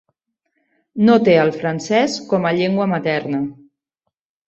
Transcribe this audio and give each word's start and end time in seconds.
No 1.09 1.17
té 1.27 1.35
el 1.43 1.53
francès 1.59 2.17
com 2.35 2.51
a 2.53 2.57
llengua 2.59 2.91
materna. 2.97 3.47